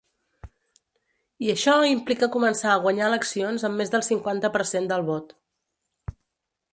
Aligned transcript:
I 1.47 1.51
això 1.53 1.75
implica 1.89 2.29
començar 2.37 2.71
a 2.73 2.79
guanyar 2.87 3.09
eleccions 3.11 3.67
amb 3.69 3.81
més 3.83 3.93
del 3.97 4.07
cinquanta 4.11 4.51
per 4.57 4.65
cent 4.73 4.89
del 4.93 5.07
vot. 5.11 5.31